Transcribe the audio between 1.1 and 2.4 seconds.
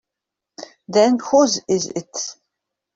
whose is it?